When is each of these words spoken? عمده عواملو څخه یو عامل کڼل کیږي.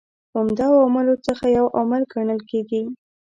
عمده 0.37 0.65
عواملو 0.75 1.15
څخه 1.27 1.45
یو 1.57 1.65
عامل 1.77 2.03
کڼل 2.13 2.39
کیږي. 2.49 2.81